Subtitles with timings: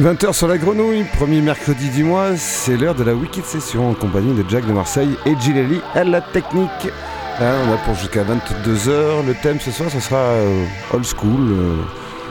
[0.00, 3.92] 20h sur la grenouille, premier mercredi du mois, c'est l'heure de la Wicked Session en
[3.92, 6.88] compagnie de Jack de Marseille et Gileli à la technique.
[7.38, 9.26] Là, on a pour jusqu'à 22h.
[9.26, 10.64] Le thème ce soir, ce sera euh,
[10.94, 11.52] old school.
[11.52, 11.76] Euh,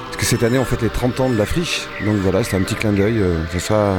[0.05, 1.87] parce que cette année, on fête les 30 ans de la friche.
[2.03, 3.19] Donc voilà, c'est un petit clin d'œil.
[3.19, 3.97] Euh, ce sera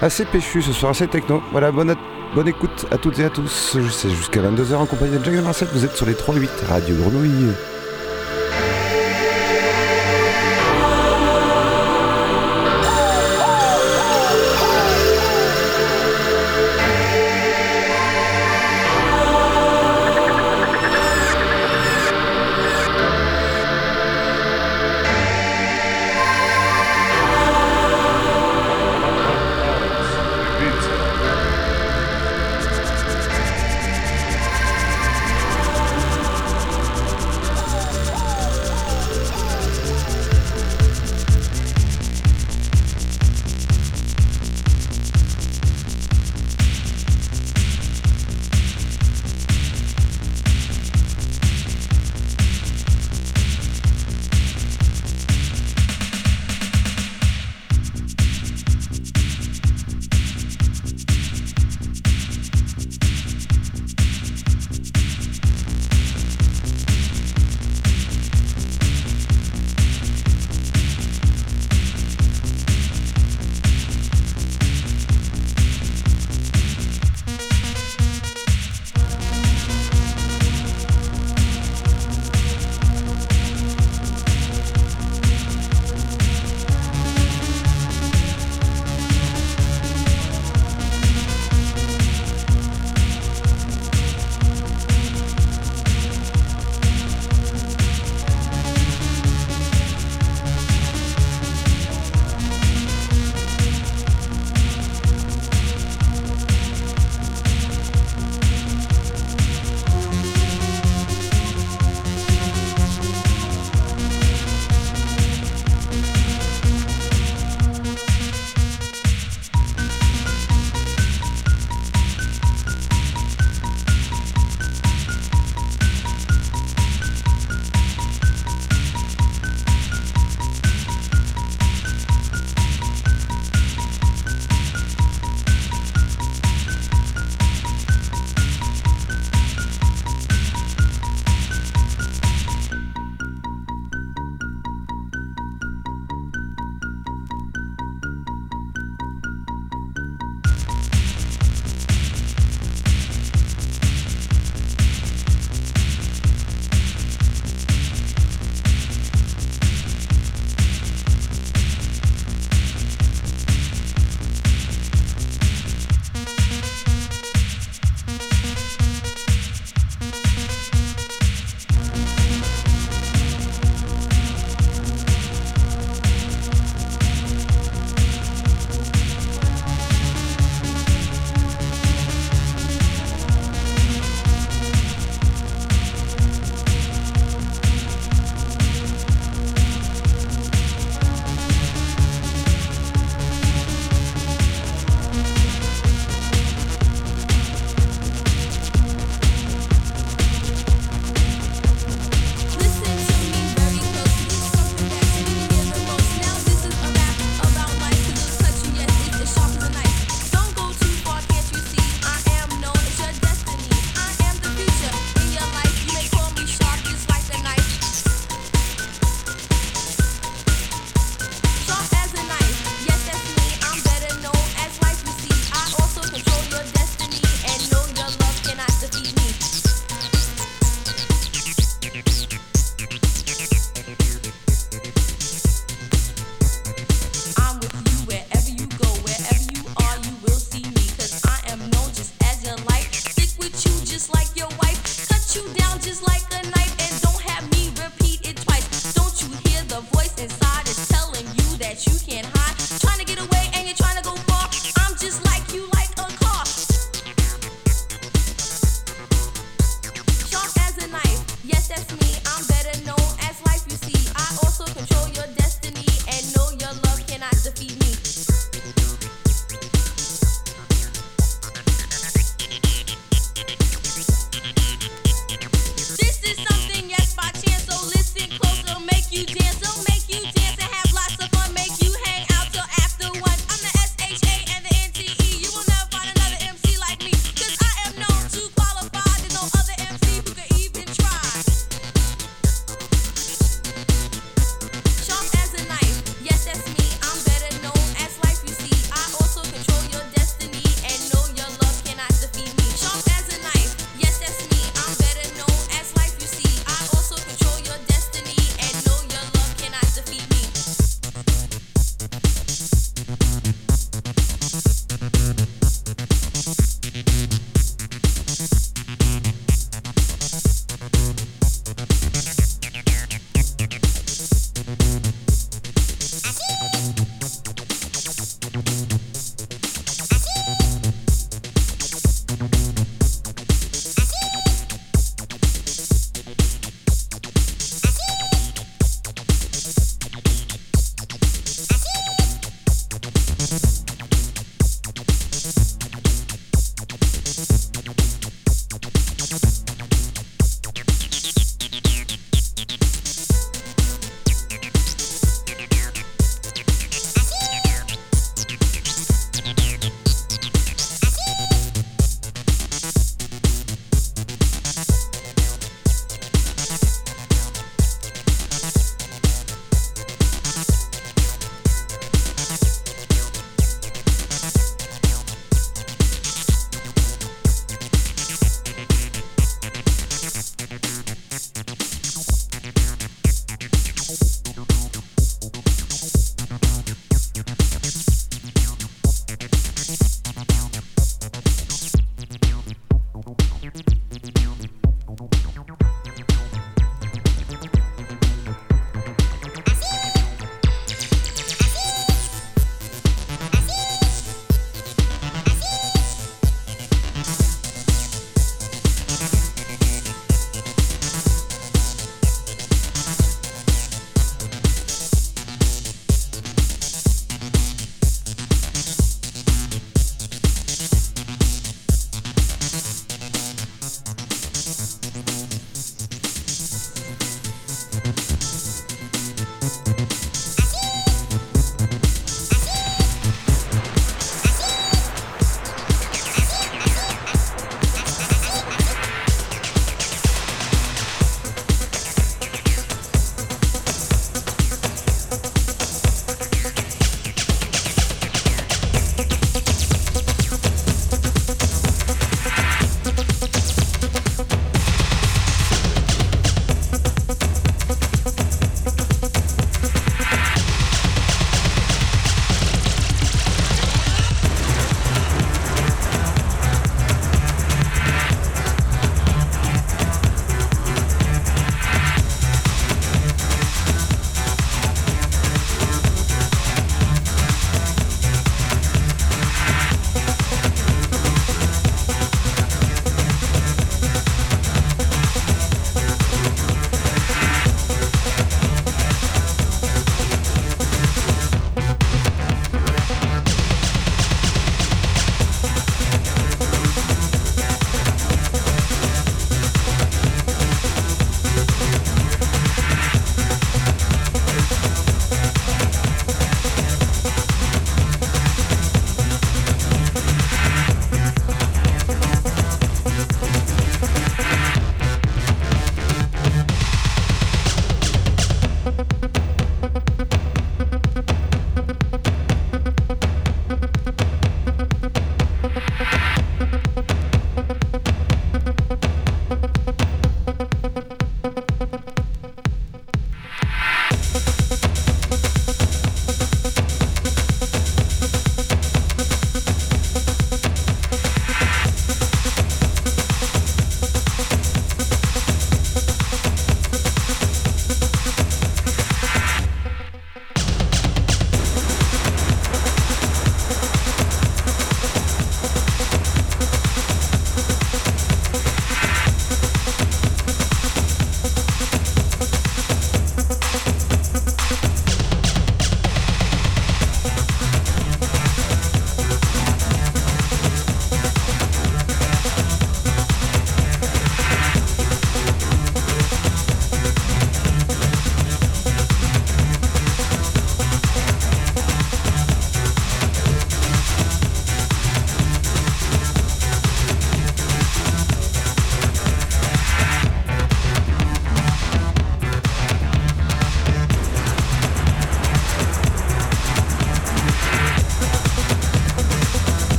[0.00, 1.40] assez péchu ce soir, assez techno.
[1.52, 1.94] Voilà, bonne,
[2.34, 3.78] bonne écoute à toutes et à tous.
[3.92, 5.68] C'est jusqu'à 22h en compagnie de Jack de Marseille.
[5.72, 7.52] Vous êtes sur les 3-8 Radio Grenouille.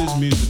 [0.00, 0.49] seis meses.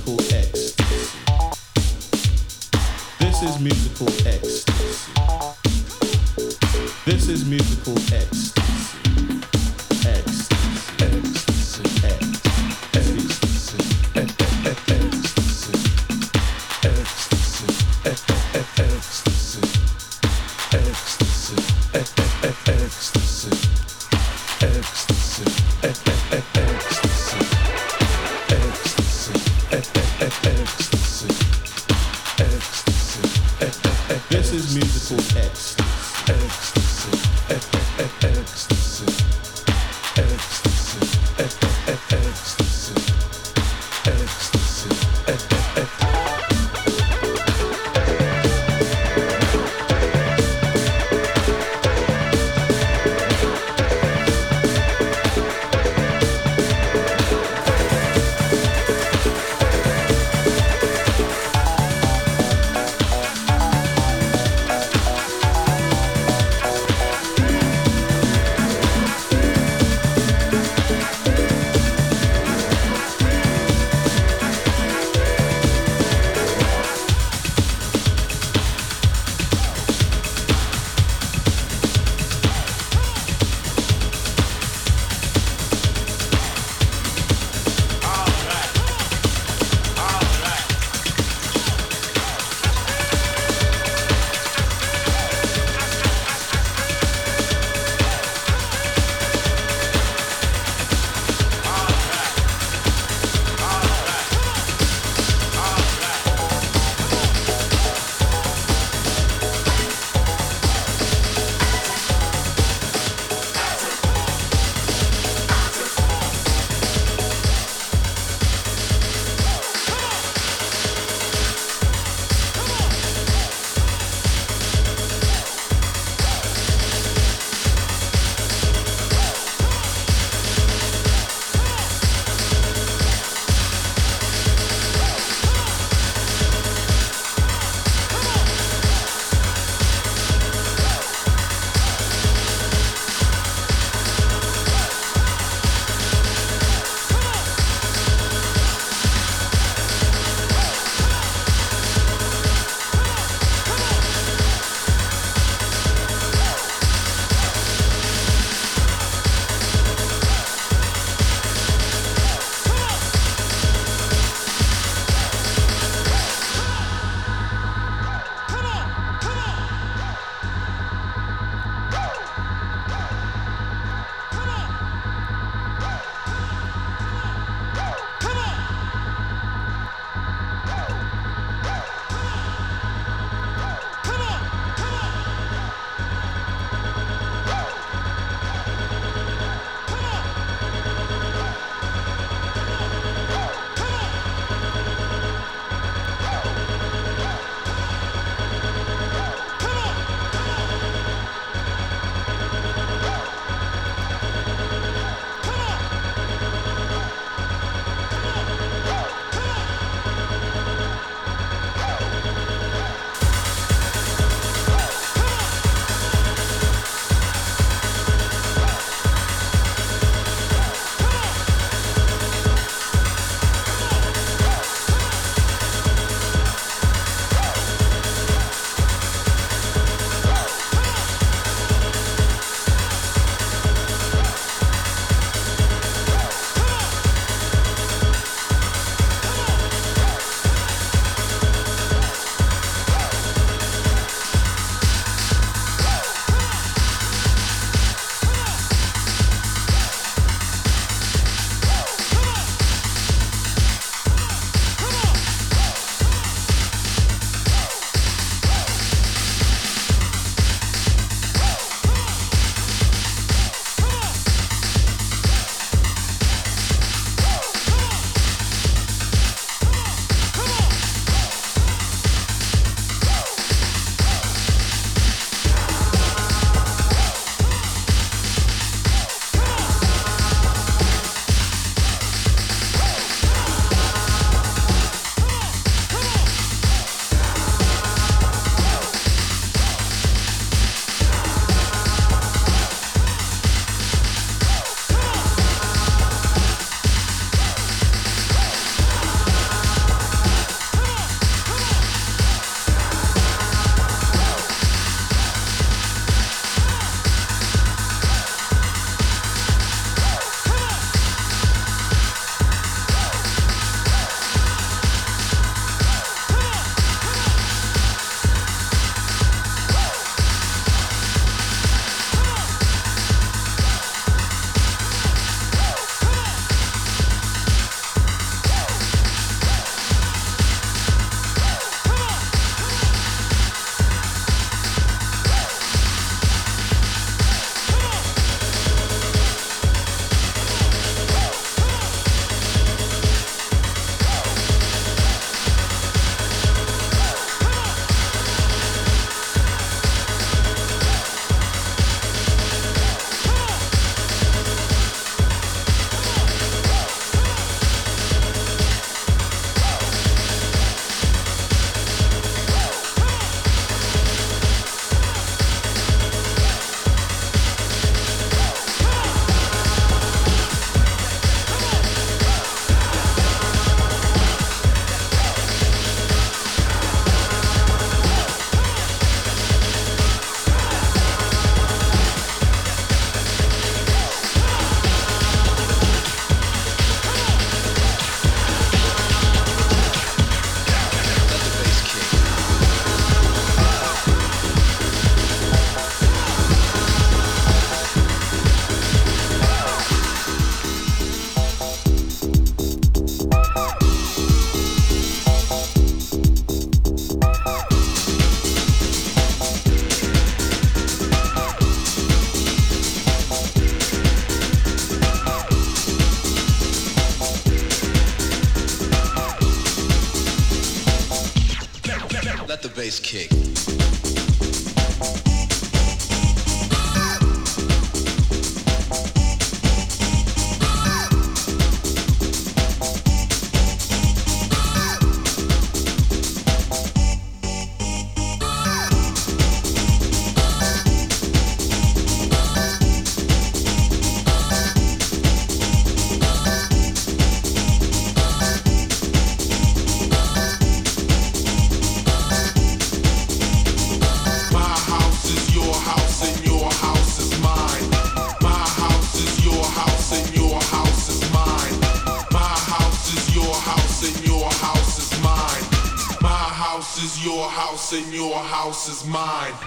[469.07, 469.60] mine.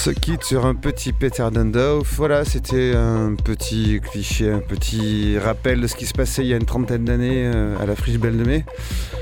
[0.00, 2.14] Se quitte sur un petit Peter Dundorf.
[2.16, 6.54] Voilà, c'était un petit cliché, un petit rappel de ce qui se passait il y
[6.54, 8.64] a une trentaine d'années euh, à la friche Belle de Mai.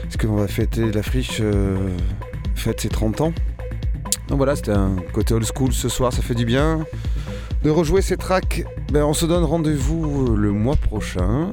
[0.03, 1.77] Parce qu'on va fêter la friche, euh,
[2.55, 3.33] fête ses 30 ans.
[4.29, 6.87] Donc voilà, c'était un côté old school ce soir, ça fait du bien.
[7.65, 11.51] De rejouer ces tracks, ben, on se donne rendez-vous le mois prochain.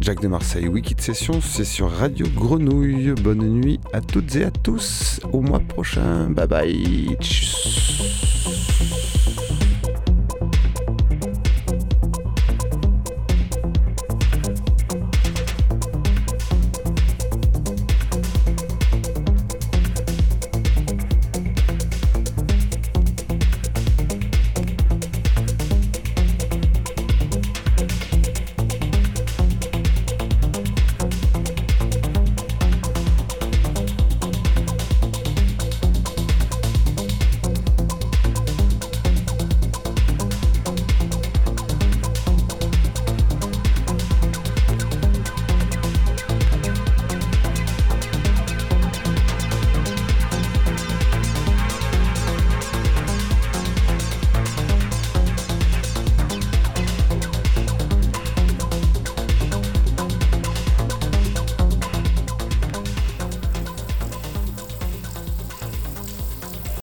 [0.00, 3.12] Jack de Marseille, Wiki de Session, c'est sur Radio Grenouille.
[3.22, 5.18] Bonne nuit à toutes et à tous.
[5.32, 6.30] Au mois prochain.
[6.30, 7.16] Bye bye.
[7.20, 8.31] Tchuss.